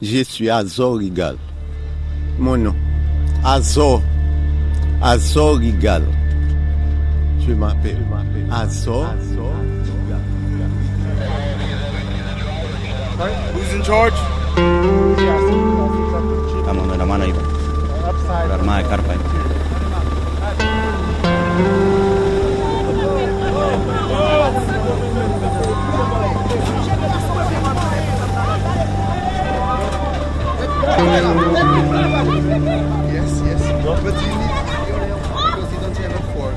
[0.00, 1.36] Je suis Azor Rigal.
[2.38, 2.74] Mon nom.
[3.44, 4.00] Azor.
[5.02, 6.04] Azor Rigal.
[7.40, 7.98] Je m'appelle
[8.48, 9.06] Azor.
[13.54, 14.14] Who's in charge?
[16.60, 17.32] Estamos en la mano ahí.
[18.48, 19.14] La armada de carpa
[33.14, 33.62] Yes, yes.
[34.02, 36.54] But you need because you don't have a fork.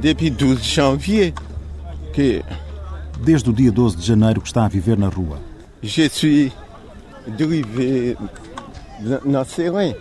[0.00, 1.32] Depuis 12 janvier
[2.12, 2.42] que
[3.22, 5.38] Desde o dia 12 de janeiro que está a viver na rua.
[5.80, 6.52] je suis
[9.46, 9.94] Serein.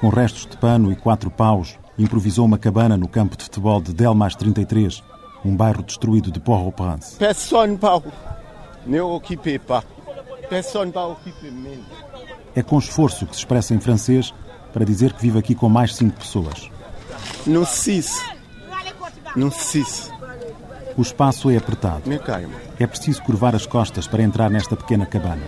[0.00, 3.94] Com restos de pano e quatro paus, improvisou uma cabana no campo de futebol de
[3.94, 5.02] Delmas 33,
[5.46, 7.16] um bairro destruído de Port-au-Prince.
[12.54, 14.32] É com esforço que se expressa em francês
[14.72, 16.70] para dizer que vive aqui com mais cinco pessoas.
[17.46, 18.22] Nous six.
[20.96, 22.02] O espaço é apertado.
[22.78, 25.42] É preciso curvar as costas para entrar nesta pequena cabana.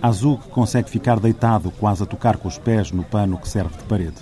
[0.00, 3.84] Azul consegue ficar deitado, quase a tocar com os pés no pano que serve de
[3.84, 4.16] parede.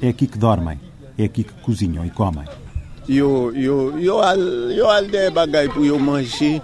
[0.00, 0.80] É aqui que dormem,
[1.16, 2.44] é aqui que cozinham e comem.
[4.22, 4.40] Al,
[4.86, 6.62] al manger.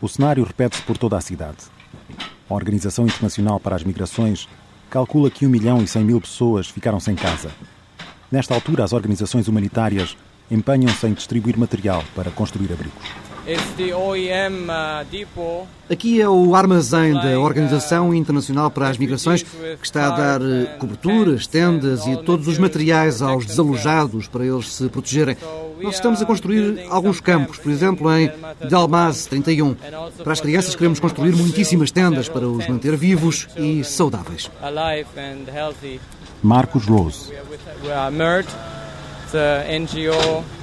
[0.00, 1.58] O cenário repete-se por toda a cidade.
[2.48, 4.48] A Organização Internacional para as Migrações
[4.88, 7.50] calcula que 1 milhão e 100 mil pessoas ficaram sem casa.
[8.30, 10.16] Nesta altura, as organizações humanitárias
[10.48, 13.25] empenham-se em distribuir material para construir abrigos.
[13.48, 15.68] It's the OEM uh, depot.
[15.88, 20.64] Aqui é o armazém da Organização Internacional para as Migrações, que está a dar eh,
[20.80, 25.36] coberturas, tendas e todos os materiais aos desalojados para eles se protegerem.
[25.80, 28.32] Nós estamos a construir alguns campos, por exemplo, em
[28.68, 29.76] Dalmas 31.
[30.24, 34.50] Para as crianças queremos construir muitíssimas tendas para os manter vivos e saudáveis.
[34.60, 36.00] alive and healthy.
[36.42, 37.32] Marcos Rose.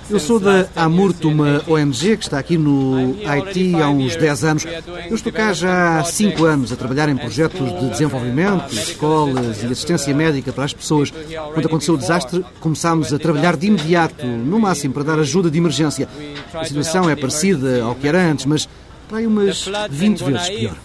[0.09, 4.65] Eu sou da Amurto, uma ONG que está aqui no Haiti há uns 10 anos.
[5.09, 9.65] Eu estou cá já há 5 anos a trabalhar em projetos de desenvolvimento, escolas e
[9.65, 11.11] assistência médica para as pessoas.
[11.53, 15.57] Quando aconteceu o desastre, começámos a trabalhar de imediato, no máximo para dar ajuda de
[15.57, 16.07] emergência.
[16.53, 18.67] A situação é parecida ao que era antes, mas
[19.07, 20.75] para aí umas 20 vezes pior.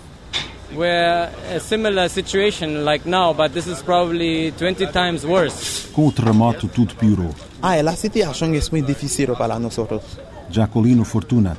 [0.70, 5.88] We're a similar situation like now, but this is probably 20 times worse.
[5.92, 7.34] Com o terremoto, tudo piorou.
[7.62, 10.02] Ah, la situación es muy difícil para nosotros.
[10.52, 11.56] Jacolino Fortuna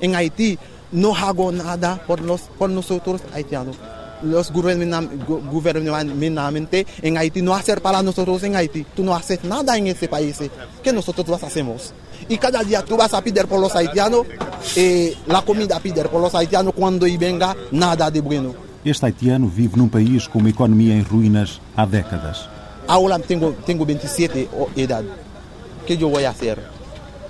[0.00, 0.58] En Haití
[0.92, 3.76] no hago nada por, los, por nosotros haitianos.
[4.22, 8.84] Gu- gubernamentalmente en Haití no hacer para nosotros en Haití.
[8.94, 10.38] Tú no haces nada en ese país.
[10.82, 11.92] ¿Qué nosotros vas hacemos?
[12.28, 14.26] Y cada día tú vas a pedir por los haitianos,
[14.76, 18.54] eh, la comida pedir por los haitianos cuando y venga nada de bueno.
[18.84, 22.48] Este haitiano vive num país com uma economia em ruínas há décadas.
[22.86, 24.68] Ahora tengo, tengo 27 o-
[25.92, 25.96] edad.
[25.96, 26.58] ¿Qué yo voy a hacer?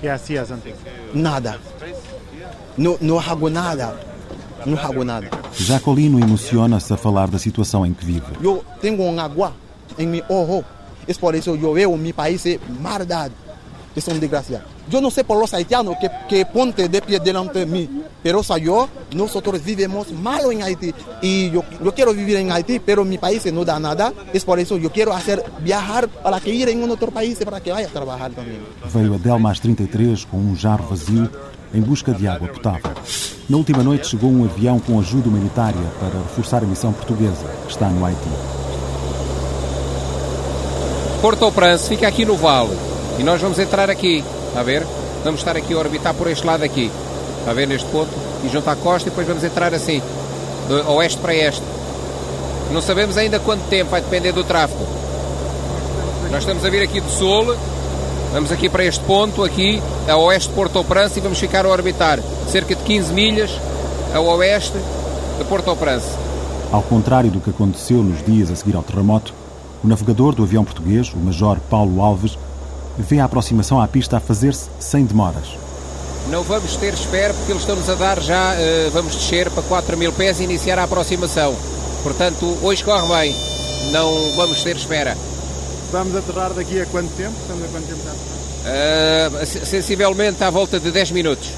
[0.01, 0.75] ¿Qué hacías antes?
[1.15, 1.59] Nada.
[2.77, 3.95] No, no hago nada.
[4.65, 5.31] No hago nada.
[5.55, 8.27] Jacolino emociona-se a falar da situação em que vive.
[8.43, 9.53] Yo tengo un agua
[9.97, 10.65] en mi ojo.
[11.07, 13.31] Es por eso yo veo mi país eh, maldad.
[13.99, 14.63] Es una desgracia.
[14.89, 17.91] Yo no sé por los haitianos que, que ponte de pie delante de mí,
[18.23, 20.95] pero yo, nosotros vivimos malo en Haití.
[21.21, 24.13] Y yo, yo quiero vivir en Haití, pero mi país no da nada.
[24.33, 27.61] Es por eso yo quiero hacer viajar para que ir en un otro país para
[27.61, 28.61] que vaya a trabajar también.
[28.95, 31.29] Veio a Delmas 33 com um jarro vazio
[31.75, 32.93] em busca de água potável.
[33.49, 37.73] Na última noite chegou um avião com ajuda humanitária para reforçar a missão portuguesa, que
[37.73, 38.21] está no Haiti.
[41.21, 42.88] Port-au-Prince fica aqui no vale
[43.19, 44.25] e nós vamos entrar aqui,
[44.57, 44.87] a ver?
[45.25, 46.91] Vamos estar aqui a orbitar por este lado aqui,
[47.47, 48.11] a ver neste ponto,
[48.45, 50.01] e junto à costa e depois vamos entrar assim,
[50.69, 51.63] de oeste para este.
[52.71, 54.87] Não sabemos ainda quanto tempo, vai depender do tráfego.
[56.31, 57.57] Nós estamos a vir aqui do sul,
[58.33, 62.21] vamos aqui para este ponto aqui, a oeste de Port-au-Prince e vamos ficar a orbitar
[62.49, 63.51] cerca de 15 milhas
[64.15, 64.77] a oeste
[65.39, 66.07] de Port-au-Prince.
[66.71, 69.33] Ao contrário do que aconteceu nos dias a seguir ao terremoto,
[69.83, 72.37] o navegador do avião português, o Major Paulo Alves,
[72.99, 75.47] vê a aproximação à pista a fazer-se sem demoras.
[76.31, 79.97] Não vamos ter espera porque eles estão-nos a dar já, eh, vamos descer para 4
[79.97, 81.55] mil pés e iniciar a aproximação.
[82.03, 83.37] Portanto, hoje corre bem,
[83.93, 85.17] não vamos ter espera.
[85.91, 87.33] Vamos aterrar daqui a quanto tempo?
[87.41, 89.47] Estamos a quanto tempo já?
[89.47, 91.49] Se- sensivelmente à volta de 10 minutos.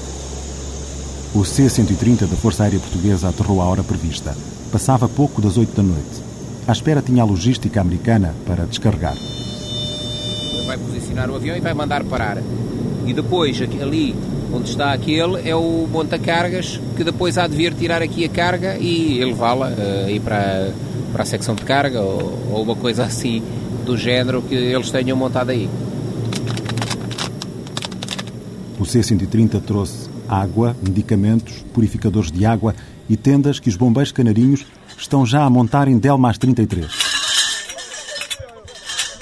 [1.35, 4.35] O C-130 da Força Aérea Portuguesa aterrou à hora prevista.
[4.71, 6.21] Passava pouco das 8 da noite.
[6.67, 9.15] À espera tinha a logística americana para descarregar.
[10.71, 12.37] Vai posicionar o avião e vai mandar parar.
[13.05, 14.15] E depois, ali
[14.53, 18.77] onde está aquele, é o monta-cargas que depois há de vir tirar aqui a carga
[18.77, 20.71] e levá-la uh, aí para,
[21.11, 23.43] para a secção de carga ou, ou uma coisa assim
[23.85, 25.69] do género que eles tenham montado aí.
[28.79, 32.73] O C-130 trouxe água, medicamentos, purificadores de água
[33.09, 34.65] e tendas que os bombeiros canarinhos
[34.97, 37.00] estão já a montar em Delmas 33.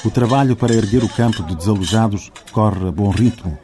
[0.05, 3.57] O trabalho para erguer o campo de desalojados corre a bom ritmo.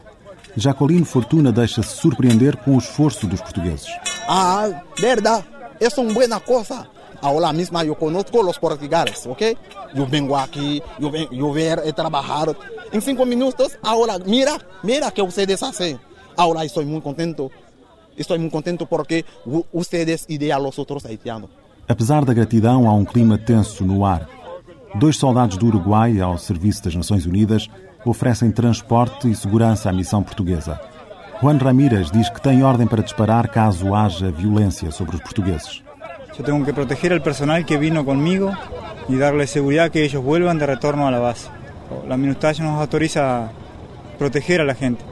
[0.57, 3.87] Jacolino Fortuna deixa-se surpreender com o esforço dos portugueses.
[4.27, 5.45] Ah, verdade.
[5.79, 6.87] Isso é uma boa coisa.
[7.21, 9.57] Ahora misma eu conozco os portugueses, ¿ok?
[9.95, 12.53] Eu vengo aqui, eu venho, eu ver e trabalhar.
[12.91, 15.97] Em cinco minutos, agora, mira, mira que vocês hacen.
[16.35, 17.49] Agora estou muito contente.
[18.17, 19.23] Estou muito contente porque
[19.73, 21.49] vocês ideam os outros haitianos.
[21.87, 24.27] Apesar da gratidão, há um clima tenso no ar.
[24.97, 27.69] Dois soldados do Uruguai, ao serviço das Nações Unidas,
[28.05, 30.79] oferecem transporte e segurança à missão portuguesa.
[31.41, 35.83] Juan Ramírez diz que tem ordem para disparar caso haja violência sobre os portugueses.
[36.37, 38.55] Eu tenho que proteger o personal que vino comigo
[39.09, 41.49] e darles segurança que eles vuelvan de retorno à base.
[42.09, 43.49] A minutagem nos autoriza a
[44.17, 45.03] proteger a la gente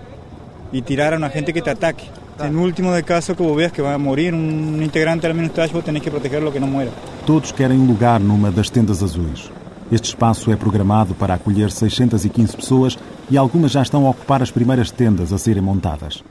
[0.71, 2.09] e tirar a uma gente que te ataque.
[2.39, 5.83] En último de caso que vos veas que vai morrer um integrante da minutagem, vos
[5.83, 6.91] tenés que protegerlo que não muera.
[7.27, 9.51] Todos querem um lugar numa das tendas azuis.
[9.91, 12.97] Este espaço é programado para acolher 615 pessoas
[13.29, 16.23] e algumas já estão a ocupar as primeiras tendas a serem montadas.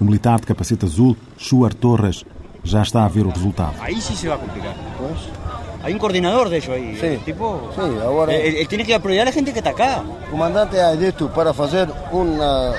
[0.00, 2.24] O militar de capacete azul, Schuart Torres,
[2.64, 3.74] já está a ver o resultado.
[3.80, 4.74] Aí sim se vai complicar.
[4.98, 5.28] Pois.
[5.84, 6.96] Hay un coordinador de eso ahí.
[6.96, 7.18] Sí.
[7.24, 8.32] tipo, sí, ahora.
[8.32, 10.02] Él, él, tiene que apoyar a gente que está acá.
[10.30, 11.52] Comandante ha dicho para
[12.12, 12.72] una,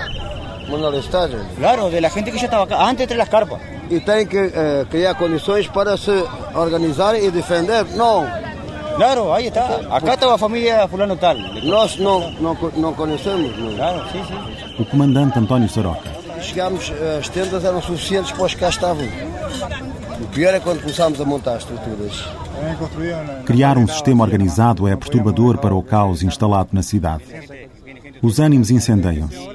[0.69, 1.39] una listagem.
[1.57, 3.59] Claro, de la gente que ya estaba acá, antes de las carpas.
[3.89, 6.23] E tem que eh, criar condições para se
[6.55, 7.85] organizar e defender.
[7.97, 8.25] Não.
[8.95, 9.81] Claro, aí está.
[9.89, 11.35] Acá estava a família fulano tal.
[11.63, 13.57] Nós não, não, não conhecemos.
[13.57, 13.75] Não.
[13.75, 14.81] Claro, sim, sim.
[14.81, 16.09] O comandante António Saroca.
[16.41, 19.05] Chegámos, as tendas eram suficientes para os que cá estavam.
[20.21, 22.23] O pior é quando começámos a montar as estruturas.
[23.45, 27.23] Criar um sistema organizado é perturbador para o caos instalado na cidade.
[28.21, 29.49] Os ânimos incendeiam-se.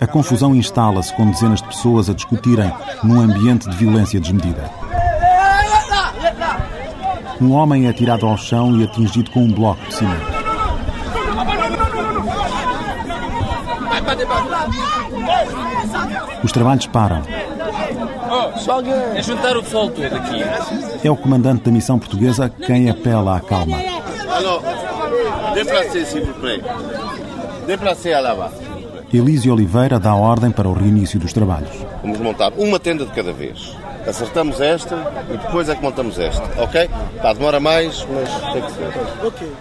[0.00, 2.72] A confusão instala-se com dezenas de pessoas a discutirem
[3.04, 4.70] num ambiente de violência desmedida.
[7.40, 10.26] Um homem é atirado ao chão e atingido com um bloco de cimento.
[16.44, 17.22] Os trabalhos param.
[19.14, 20.42] É juntar o pessoal todo aqui.
[21.02, 23.78] É o comandante da missão portuguesa quem apela à calma.
[29.12, 31.70] Elísio Oliveira dá ordem para o reinício dos trabalhos.
[32.02, 33.74] Vamos montar uma tenda de cada vez.
[34.06, 34.96] Acertamos esta
[35.28, 36.88] e depois é que montamos esta, ok?
[37.20, 39.26] Pá, demora mais, mas tem que ser.
[39.26, 39.52] Ok.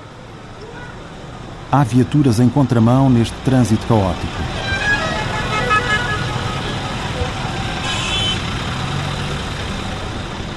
[1.71, 4.41] Há viaturas em contramão neste trânsito caótico.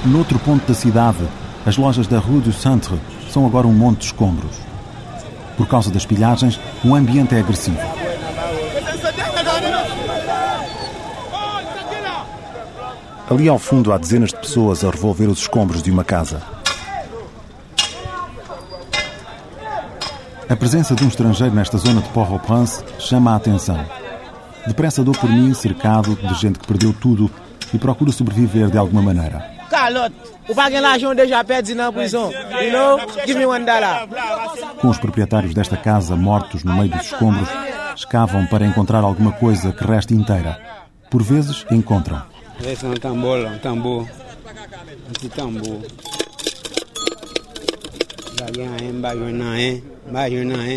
[0.05, 1.25] Noutro ponto da cidade,
[1.65, 2.99] as lojas da Rue du Centre
[3.29, 4.57] são agora um monte de escombros.
[5.55, 8.02] Por causa das pilhagens, o ambiente é agressivo.
[13.33, 16.39] Ali ao fundo há dezenas de pessoas a revolver os escombros de uma casa.
[20.47, 23.83] A presença de um estrangeiro nesta zona de Port-au-Prince chama a atenção.
[24.67, 27.27] Depressa dou por mim cercado de gente que perdeu tudo
[27.73, 29.43] e procura sobreviver de alguma maneira.
[34.79, 37.49] Com os proprietários desta casa mortos no meio dos escombros,
[37.95, 40.61] escavam para encontrar alguma coisa que reste inteira.
[41.09, 42.32] Por vezes encontram.
[42.61, 44.01] Esse é um tambor, um tambor.
[44.03, 45.81] Um tambor.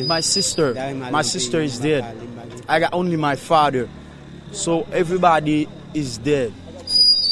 [0.07, 0.75] My sister,
[1.11, 2.05] my sister is dead.
[2.69, 3.89] I got only my father.
[4.53, 6.53] So everybody is dead.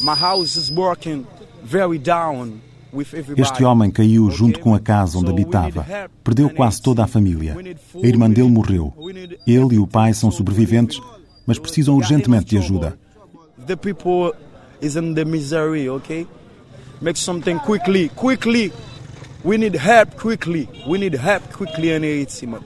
[0.02, 1.26] My house is working
[1.62, 2.60] very down
[2.92, 3.42] with everybody.
[3.42, 5.86] Este homem caiu junto com a casa onde habitava.
[6.22, 7.56] Perdeu quase toda a família.
[8.02, 8.92] A irmã dele morreu.
[9.46, 11.00] Ele e o pai são sobreviventes,
[11.46, 12.98] mas precisam urgentemente de ajuda.
[13.66, 14.32] The people
[14.80, 16.26] is in the misery, okay?
[17.00, 18.72] Make something quickly, quickly.
[19.42, 20.68] We need help quickly.
[20.86, 22.62] We need help quickly in Haiti, man.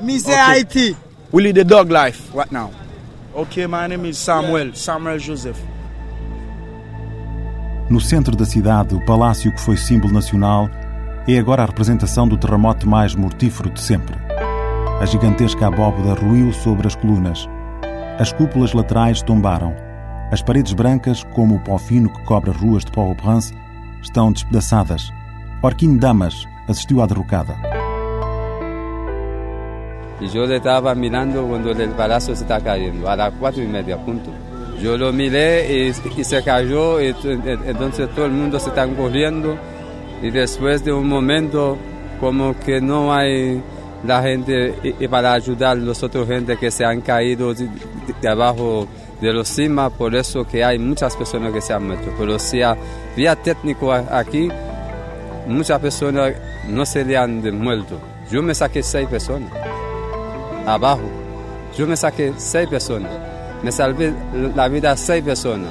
[0.00, 0.96] Misery Haiti.
[1.32, 2.70] We lead the dog life right now.
[3.34, 5.60] Okay, my name is Samuel, Samuel Joseph.
[7.90, 10.68] No centro da cidade, o palácio que foi símbolo nacional
[11.28, 14.16] é agora a representação do terremoto mais mortífero de sempre.
[15.00, 17.48] A gigantesca abóboda ruiu sobre as colunas.
[18.18, 19.85] As cúpulas laterais tombaram.
[20.32, 23.54] As paredes brancas, como o pó fino que cobre as ruas de Port-au-Prince,
[24.02, 25.12] estão despedaçadas.
[25.62, 27.56] Orquim Damas assistiu à derrocada.
[30.20, 34.30] Le estaba mirando cuando el palacio se está cayendo, a las cuatro y media, punto.
[34.80, 37.14] Yo lo miré y, y se cayó, y,
[37.66, 39.56] entonces todo el mundo se está corriendo
[40.22, 41.76] y después de un momento
[42.18, 43.62] como que no hay
[44.04, 47.68] la gente y, para ayudar a los otros gente que se han caído de,
[48.20, 48.86] de, abajo
[49.20, 52.12] de los cima, por eso que hay muchas personas que se han muerto.
[52.18, 54.48] Pero si había técnico aquí,
[55.46, 56.34] muchas personas
[56.68, 57.98] no se le han muerto.
[58.30, 59.50] Yo me saqué seis personas
[60.66, 61.08] abajo.
[61.76, 63.12] Yo me saqué seis personas.
[63.62, 64.12] Me salvé
[64.54, 65.70] la vida a seis personas.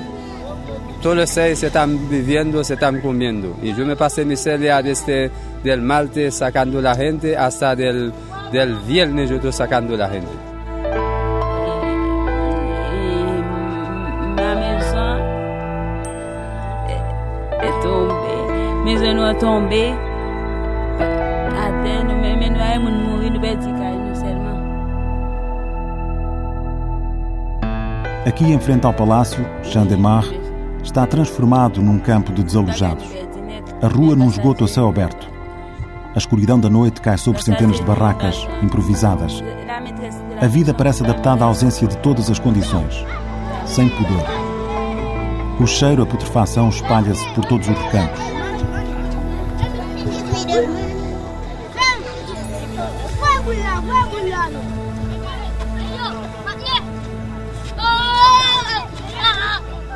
[1.02, 3.56] Todos los seis se están viviendo, se están comiendo.
[3.62, 5.30] Y yo me pasé mi celia desde
[5.64, 8.12] del martes sacando la gente hasta del,
[8.52, 10.45] del viernes yo estoy sacando la gente.
[19.39, 19.94] Tombée.
[20.98, 21.70] À
[22.04, 24.56] nous même nous allons mourir, nous allons seulement.
[28.25, 30.24] Aqui em frente ao palácio, Champ-de-Mar
[30.82, 33.06] está transformado num campo de desalojados.
[33.82, 35.27] A rua num esgoto a céu aberto.
[36.15, 39.44] A escuridão da noite cai sobre centenas de barracas improvisadas.
[40.42, 43.06] A vida parece adaptada à ausência de todas as condições,
[43.65, 44.24] sem pudor.
[45.60, 48.45] O cheiro a putrefação espalha-se por todos os recantos.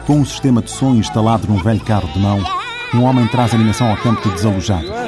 [0.06, 2.42] Com um sistema de som instalado num velho carro de mão,
[2.94, 4.99] um homem traz animação ao campo de desalojados.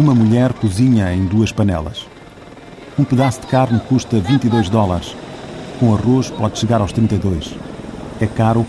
[0.00, 2.06] Uma mulher cozinha em duas panelas.
[2.98, 5.14] Um pedaço de carne custa 22 dólares.
[5.78, 7.54] Com arroz pode chegar aos 32.
[8.18, 8.64] É caro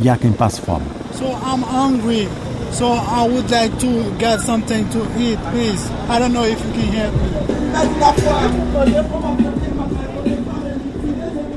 [0.00, 0.86] e há quem passe fome.
[1.12, 2.28] So I'm hungry.
[2.70, 5.90] So I would like to get something to eat, please.
[6.08, 7.26] I don't know if you can help me.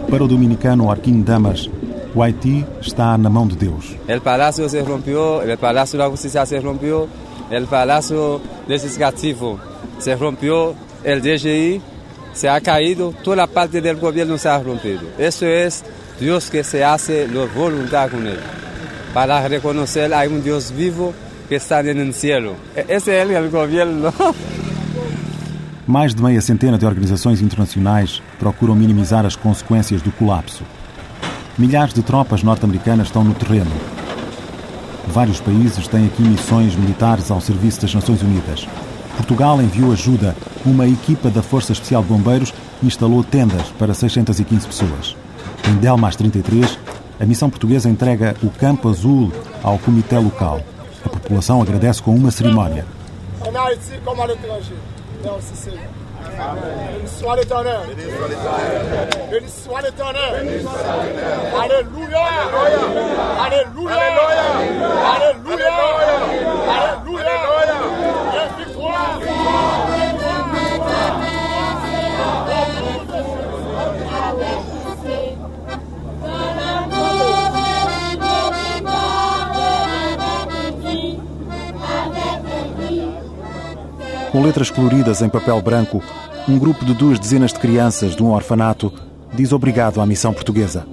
[0.10, 1.70] Para o dominicano Arquim Damas,
[2.16, 3.96] o Haiti está na mão de Deus.
[4.08, 7.08] El palacio se rompió, el palacio de la justicia se rompió,
[7.50, 9.60] el palacio legislativo
[10.00, 11.82] se rompió, el DGI
[12.34, 15.02] se ha caído, toda la parte del gobierno se ha rompido.
[15.18, 15.84] Eso es
[16.20, 18.40] Dios que se hace la voluntad con él.
[19.14, 21.14] Para reconocer hay un Dios vivo
[21.48, 22.56] que está en el cielo.
[22.76, 24.14] Ese es el gobierno.
[25.90, 30.64] Mais de meia centena de organizações internacionais procuram minimizar as consequências do colapso.
[31.58, 33.72] Milhares de tropas norte-americanas estão no terreno.
[35.08, 38.68] Vários países têm aqui missões militares ao serviço das Nações Unidas.
[39.16, 40.36] Portugal enviou ajuda.
[40.66, 45.16] Uma equipa da Força Especial de Bombeiros instalou tendas para 615 pessoas.
[45.68, 46.78] Em Delmas 33,
[47.20, 50.62] a missão portuguesa entrega o Campo Azul ao comitê local.
[51.06, 52.86] A população agradece com uma cerimónia.
[57.06, 57.80] Soit l'éternel.
[59.32, 60.62] Béni soit l'éternel.
[61.62, 62.26] Alléluia.
[63.46, 63.96] Alléluia.
[65.14, 65.74] Alléluia.
[66.76, 67.30] Alléluia.
[67.70, 67.79] Et
[84.40, 86.02] Com letras coloridas em papel branco,
[86.48, 88.90] um grupo de duas dezenas de crianças de um orfanato
[89.34, 90.88] diz obrigado à missão portuguesa.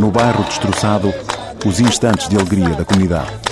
[0.00, 1.12] No bairro destroçado,
[1.66, 3.49] os instantes de alegria da comunidade.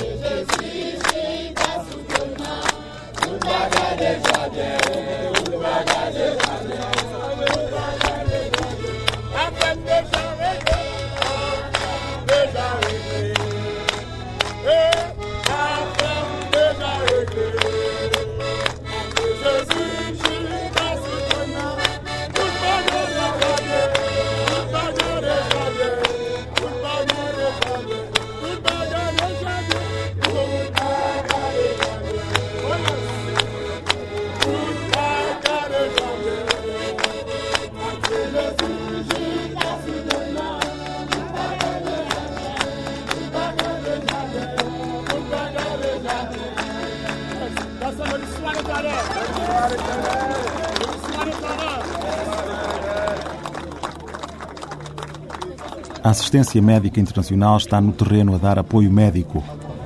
[56.08, 59.44] A assistência médica internacional está no terreno a dar apoio médico.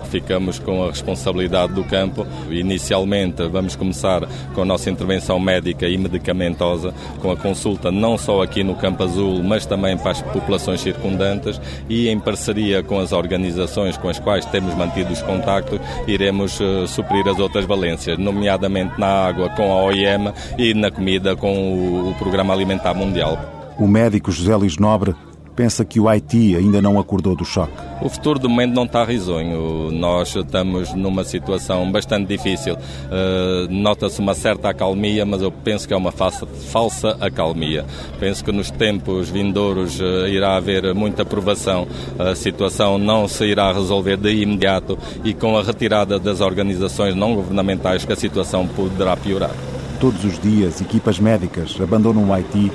[0.08, 2.24] Ficamos com a responsabilidade do campo.
[2.48, 8.40] Inicialmente, vamos começar com a nossa intervenção médica e medicamentosa, com a consulta não só
[8.40, 13.10] aqui no Campo Azul, mas também para as populações circundantes e em parceria com as
[13.10, 18.92] organizações com as quais temos mantido os contactos, iremos uh, suprir as outras valências, nomeadamente
[18.96, 23.74] na água com a OIM e na comida com o, o Programa Alimentar Mundial.
[23.76, 25.16] O médico José Luís Nobre
[25.54, 27.72] pensa que o Haiti ainda não acordou do choque.
[28.00, 29.90] O futuro de momento não está risonho.
[29.92, 32.74] Nós estamos numa situação bastante difícil.
[32.74, 37.84] Uh, Nota-se uma certa acalmia, mas eu penso que é uma falsa, falsa acalmia.
[38.18, 41.86] Penso que nos tempos vindouros uh, irá haver muita aprovação.
[42.18, 47.34] A situação não se irá resolver de imediato e com a retirada das organizações não
[47.34, 49.54] governamentais que a situação poderá piorar.
[50.00, 52.72] Todos os dias, equipas médicas abandonam o Haiti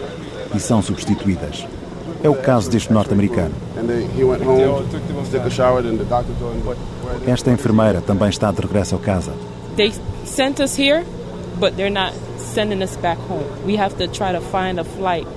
[0.55, 1.76] e são substituídas.
[2.23, 3.53] É o caso deste norte-americano.
[7.27, 9.33] Esta enfermeira também está de regresso a casa.
[9.75, 9.93] They
[10.25, 11.05] sent us here,
[11.59, 13.45] but they're not sending us back home.
[13.65, 15.27] We have to try to find a flight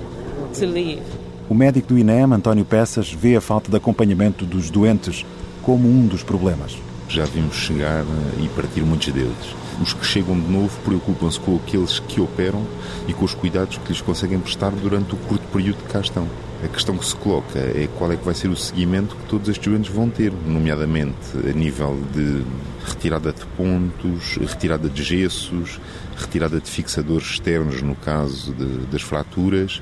[0.59, 1.03] to leave.
[1.47, 5.25] O médico do INEM, António Peças, vê a falta de acompanhamento dos doentes
[5.61, 6.77] como um dos problemas.
[7.11, 8.05] Já vimos chegar
[8.41, 9.35] e partir muitos deles.
[9.81, 12.65] Os que chegam de novo preocupam-se com aqueles que operam
[13.05, 16.25] e com os cuidados que lhes conseguem prestar durante o curto período que cá estão.
[16.63, 19.49] A questão que se coloca é qual é que vai ser o seguimento que todos
[19.49, 22.45] estes doentes vão ter, nomeadamente a nível de
[22.85, 25.81] retirada de pontos, retirada de gessos,
[26.15, 29.81] retirada de fixadores externos no caso de, das fraturas,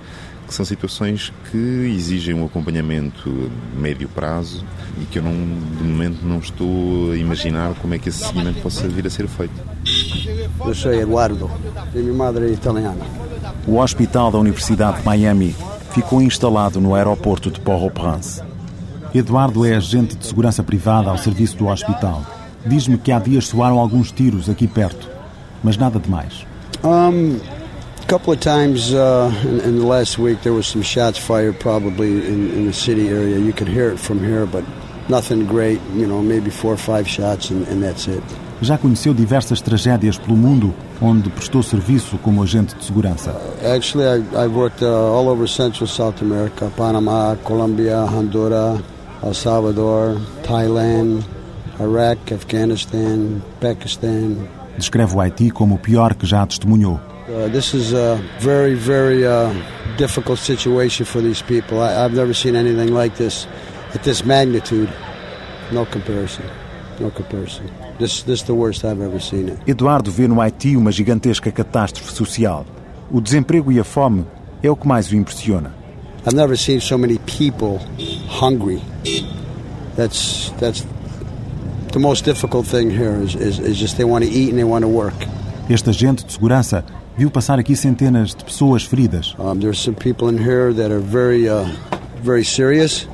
[0.49, 4.65] que são situações que exigem um acompanhamento médio prazo
[4.99, 8.59] e que eu não, de momento não estou a imaginar como é que esse seguimento
[8.59, 9.53] possa vir a ser feito.
[10.65, 11.49] Eu sou Eduardo,
[11.93, 13.05] e minha madre é italiana.
[13.67, 15.55] O Hospital da Universidade de Miami
[15.91, 18.41] ficou instalado no aeroporto de Port-au-Prince.
[19.13, 22.23] Eduardo é agente de segurança privada ao serviço do hospital.
[22.65, 25.09] Diz-me que há dias soaram alguns tiros aqui perto,
[25.63, 26.45] mas nada demais.
[26.83, 27.58] Um, a
[28.09, 32.09] couple of times uh, in, in, the last week there was some shots fired probably
[32.25, 33.37] in, in, the city area.
[33.37, 34.63] You could hear it from here, but
[35.07, 35.79] nothing great.
[35.93, 38.23] You know, maybe four or five shots and, and that's it.
[38.61, 43.29] Já conheceu diversas tragédias pelo mundo onde prestou serviço como agente de segurança.
[43.75, 48.81] Actually, I, I've worked uh, all over Central South America, Panama, Colombia, Honduras,
[49.21, 51.23] El Salvador, Thailand,
[51.79, 54.35] Iraq, Afghanistan, Pakistan.
[54.75, 56.99] Descreve o Haiti como o pior que já testemunhou.
[57.29, 59.53] Uh, this is a very, very uh,
[59.97, 61.79] difficult situation for these people.
[61.79, 63.45] I, I've never seen anything like this
[63.93, 64.89] at this magnitude.
[65.71, 66.43] No comparison.
[66.99, 67.69] No comparison.
[67.99, 69.59] This, this is the worst I've ever seen it.
[69.67, 72.65] Eduardo vê no Haiti uma gigantesca catástrofe social.
[73.11, 74.25] O desemprego e a fome
[74.63, 75.71] é o que mais o impressiona.
[76.25, 77.79] I've never seen so many people
[78.27, 78.81] hungry.
[79.95, 80.83] That's that's
[81.91, 84.63] the most difficult thing here is, is, is just they want to eat and they
[84.63, 85.15] want to work.
[85.69, 86.83] Este agente de segurança
[87.19, 89.35] viu passar aqui centenas de pessoas feridas.
[89.37, 91.65] Um, there's some people in here that are very uh,
[92.23, 93.09] very serious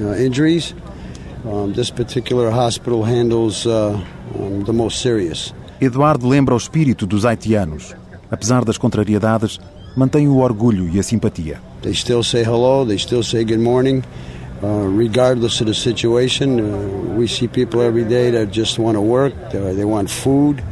[0.00, 0.76] uh, injuries.
[1.44, 3.98] Um, this particular hospital handles uh,
[4.36, 5.52] um, the most serious.
[5.80, 7.96] Eduardo lembra o espírito dos haitianos.
[8.30, 9.58] Apesar das contrariedades,
[9.96, 11.60] mantém o orgulho e a simpatia.
[11.82, 14.04] They still say hello, they still say good morning,
[14.62, 16.60] uh, regardless of the situation.
[16.60, 20.62] Uh, we see people every day that just want to work, they want food,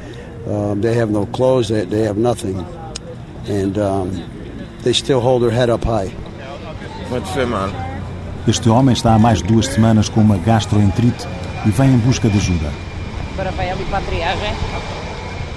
[0.47, 2.65] uh, they have no clothes, they, they have nothing.
[3.49, 4.23] And um,
[4.83, 6.11] they still hold their head up high.
[8.49, 11.27] Este homem está há mais de duas semanas com uma gastroenterite
[11.65, 12.71] e vem em busca de ajuda.
[13.35, 14.53] Agora vai ali para a triagem.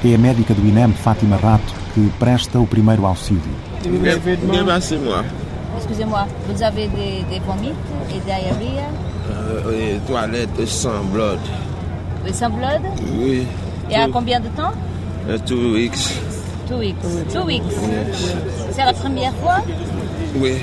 [0.06, 3.42] É a médica do INEM, Fátima Rato, que presta o primeiro auxílio.
[5.78, 7.74] Excusez-moi, vous avez des, des vomites
[8.14, 8.84] et diarrhée
[9.30, 11.40] Euh, oui, toilette sans blood.
[12.26, 12.82] Oui, sans blood
[13.20, 13.48] Oui.
[13.90, 14.72] Et à combien de temps
[15.28, 16.18] Uh, two weeks.
[16.68, 16.96] Two weeks.
[17.32, 17.64] Two weeks.
[18.72, 19.58] C'est la première fois
[20.36, 20.54] Oui.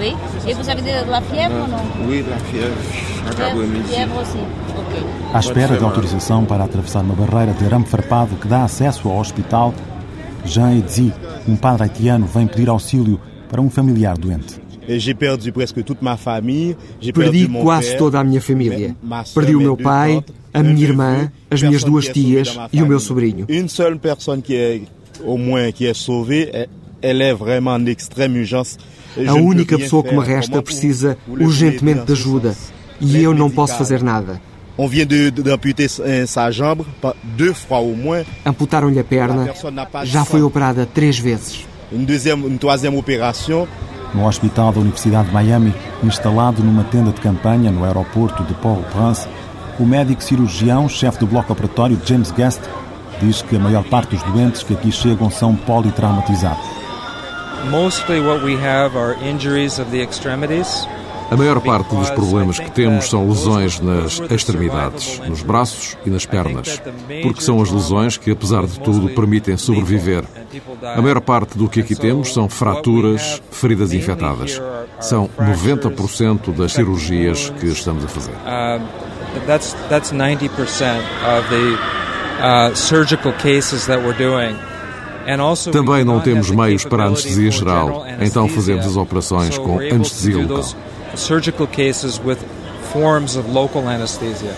[0.00, 0.14] Oui.
[0.48, 2.74] Et vous avez de la fièvre ou non Oui, la fièvre.
[3.30, 4.38] Acabou a Fièvre, fièvre aussi.
[5.34, 9.18] À espera de autorização para atravessar uma barreira de arame farpado que dá acesso ao
[9.18, 9.74] hospital,
[10.44, 11.12] Jean Edzi,
[11.48, 13.20] um padre haitiano, vem pedir auxílio
[13.50, 14.60] para um familiar doente.
[14.88, 16.76] J'ai perdu presque toute ma famille.
[17.14, 18.94] Perdi quase toda a minha família.
[19.34, 23.46] Perdi o meu pai, a minha irmã, as minhas duas tias e o meu sobrinho.
[29.26, 32.54] A única pessoa que me resta precisa urgentemente de ajuda
[33.00, 34.40] e eu não posso fazer nada.
[34.76, 38.24] On vient d'amputer euh, sa jambe pas- deux fois au moins.
[38.44, 39.48] Amputaram-lhe a perna.
[40.02, 41.64] Já foi operada três vezes.
[41.92, 43.68] Une troisième opération.
[44.14, 49.28] No hospital da Universidade de Miami, instalado numa tenda de campanha no aeroporto de Port-au-Prince,
[49.78, 52.60] o médico cirurgião, chefe do bloco operatório James Guest,
[53.20, 56.64] diz que a maior parte dos doentes que aqui chegam são politraumatizados.
[57.70, 60.86] Mostly what we have are injuries of the extremities.
[61.30, 66.26] A maior parte dos problemas que temos são lesões nas extremidades, nos braços e nas
[66.26, 66.80] pernas,
[67.22, 70.24] porque são as lesões que, apesar de tudo, permitem sobreviver.
[70.82, 74.60] A maior parte do que aqui temos são fraturas, feridas infectadas.
[75.00, 78.32] São 90% das cirurgias que estamos a fazer.
[78.32, 78.80] Uh,
[79.46, 80.48] that's that's 90%
[81.26, 81.76] of the
[82.40, 84.56] uh, surgical cases that we're doing.
[85.26, 89.78] And also, we Também não temos meios para anestesia geral, então fazemos as operações com
[89.78, 90.64] anestesia local.
[91.16, 92.38] Surgical cases with
[92.92, 94.54] forms of local anesthesia.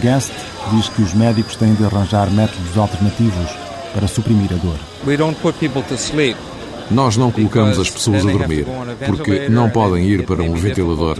[0.00, 0.32] Guest
[0.72, 3.50] diz que os médicos têm de arranjar métodos alternativos
[3.94, 4.76] para suprimir a dor.
[5.06, 6.36] We don't put people to sleep.
[6.90, 8.66] Nós não colocamos as pessoas a dormir,
[9.06, 11.18] porque não podem ir para um ventilador.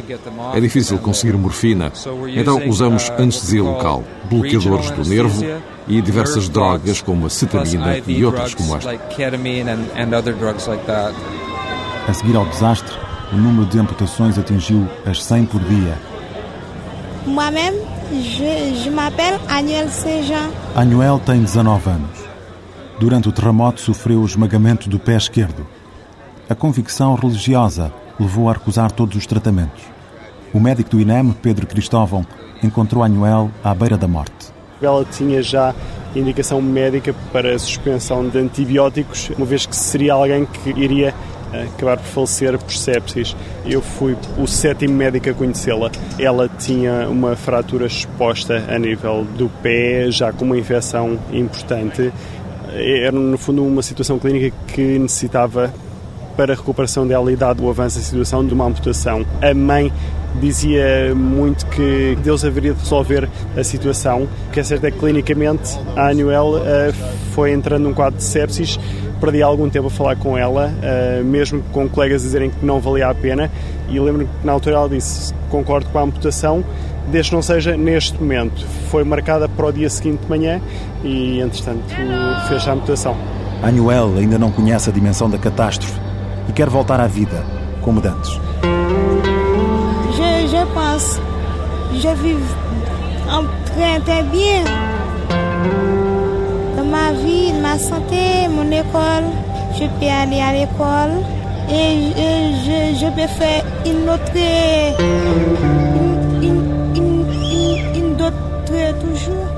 [0.54, 1.92] É difícil conseguir morfina,
[2.34, 5.44] então usamos anestesia local, bloqueadores do nervo
[5.86, 8.98] e diversas drogas como a cetamina e outras como esta.
[12.08, 12.96] A seguir ao desastre,
[13.30, 15.94] o número de amputações atingiu as 100 por dia.
[17.26, 17.76] Moi-même,
[18.10, 20.48] je, je m'appelle Agnel Sejan.
[20.74, 22.18] Anuel tem 19 anos.
[22.98, 25.66] Durante o terremoto sofreu o esmagamento do pé esquerdo.
[26.48, 29.82] A convicção religiosa levou a recusar todos os tratamentos.
[30.54, 32.26] O médico do INEM, Pedro Cristóvão,
[32.62, 34.50] encontrou Anuel à beira da morte.
[34.80, 35.74] Ela tinha já
[36.16, 41.12] indicação médica para a suspensão de antibióticos, uma vez que seria alguém que iria
[41.52, 43.36] acabar por falecer por sepsis.
[43.64, 45.90] Eu fui o sétimo médico a conhecê-la.
[46.18, 52.12] Ela tinha uma fratura exposta a nível do pé, já com uma infecção importante.
[52.72, 55.72] Era, no fundo, uma situação clínica que necessitava
[56.36, 59.26] para a recuperação dela e dado o avanço da situação de uma amputação.
[59.42, 59.92] A mãe
[60.40, 64.28] dizia muito que Deus haveria de resolver a situação.
[64.48, 66.94] O que é certo é que clinicamente a Anuel uh,
[67.32, 68.78] foi entrando num quadro de sepsis.
[69.20, 73.08] Perdi algum tempo a falar com ela, uh, mesmo com colegas dizerem que não valia
[73.08, 73.50] a pena.
[73.88, 76.64] E lembro que na altura ela disse: Concordo com a amputação,
[77.10, 78.64] desde que não seja neste momento.
[78.90, 80.60] Foi marcada para o dia seguinte de manhã
[81.02, 81.82] e, entretanto,
[82.48, 83.16] fez a amputação.
[83.62, 85.98] Anuel ainda não conhece a dimensão da catástrofe
[86.48, 87.44] e quer voltar à vida,
[87.82, 88.30] como de antes.
[90.16, 91.20] Je, je pense,
[91.94, 92.38] je vis
[93.28, 94.64] en très, très bien.
[94.64, 94.97] Dans
[97.08, 99.28] ma vie, ma santé, mon école,
[99.74, 101.14] je peux aller à l'école
[101.70, 102.12] et,
[102.64, 104.36] je, je peux faire une autre,
[106.42, 106.64] une,
[106.96, 109.48] une, une, une autre toujours.